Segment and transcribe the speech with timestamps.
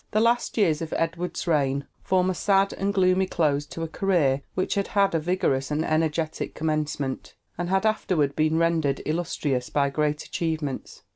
[0.13, 4.41] The last years of Edward's reign form a sad and gloomy close to a career
[4.55, 9.91] which had had a vigorous and energetic commencement, and had afterward been rendered illustrious by
[9.91, 11.03] great achievements.